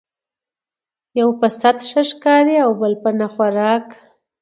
ـ 0.59 1.19
يو 1.19 1.27
په 1.39 1.47
سعت 1.59 1.77
ښه 1.89 2.01
ښکاري 2.09 2.57
بل 2.79 2.93
په 3.03 3.09
نه 3.19 3.27
خوراک 3.33 3.85